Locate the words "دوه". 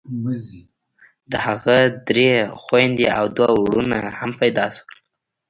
3.37-3.51